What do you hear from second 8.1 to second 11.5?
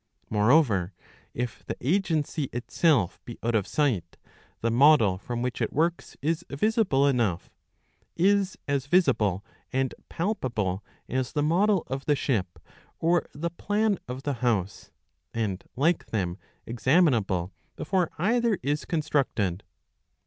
is as visible and palpable as the